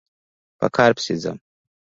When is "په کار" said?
0.59-0.91